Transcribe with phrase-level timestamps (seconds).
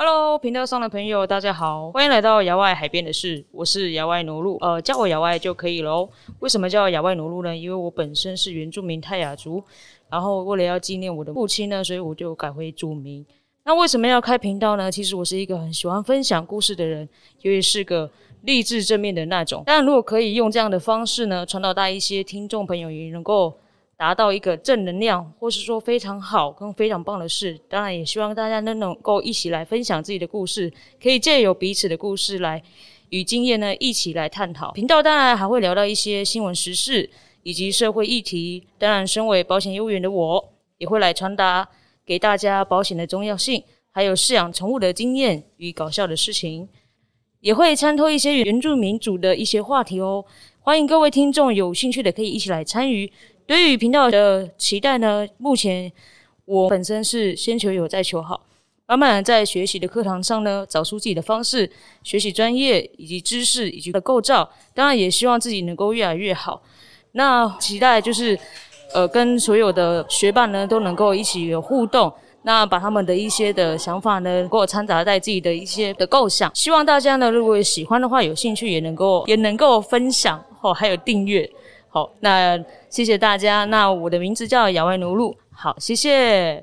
[0.00, 6.08] Hello，频道上的朋友，大家好，欢迎来到亚外海边的事，我是亚外奴路，呃，叫我亚外就可以喽。
[6.38, 7.56] 为什么叫亚外奴路呢？
[7.56, 9.60] 因为我本身是原住民泰雅族，
[10.08, 13.26] 然后为了要纪念我的父亲呢，所以我就改回族名。
[13.64, 14.88] 那为什么要开频道呢？
[14.88, 17.08] 其实我是一个很喜欢分享故事的人，
[17.42, 18.08] 因为是个
[18.42, 19.64] 励志正面的那种。
[19.66, 23.52] 但如果可以用这样的方式呢，传导到一些听众朋友，也能够。
[23.98, 30.72] 达到一个正能量，或是说非常好跟非常棒的事，当然也希望大家都能够一起来分享自己的故事，
[31.02, 32.62] 可以借由彼此的故事来
[33.08, 34.70] 与经验呢一起来探讨。
[34.70, 37.10] 频道当然还会聊到一些新闻时事
[37.42, 38.68] 以及社会议题。
[38.78, 41.68] 当然，身为保险业务员的我，也会来传达
[42.06, 46.68] 给大家保险的重要性，还有饲养宠物的经验与搞笑的事情，
[47.40, 50.24] 也会参透一些原住民族的一些话题哦。
[50.68, 53.10] 欢迎各位听众有兴趣的可以一起来参与。
[53.46, 55.90] 对于频道的期待呢，目前
[56.44, 58.42] 我本身是先求有再求好，
[58.86, 61.72] 慢慢在学习的课堂上呢，找出自己的方式，
[62.02, 66.60] 学习专业以及知识以及的构造，当然也希望自己能够越来越好。
[67.12, 68.38] 那期待就是
[68.92, 76.54] 呃，跟所有的学伴呢都能够一起有互动，那把他们的一些的想法呢，给我掺杂在自己的一些的构想。
[76.54, 81.50] 希望大家呢，如果喜欢的话，有兴趣也能够也能够分享哦，还有订阅。
[81.88, 82.56] 好，那
[82.88, 83.64] 谢谢大家。
[83.64, 85.36] 那我的名字叫亚外奴路。
[85.50, 86.56] 好，谢谢。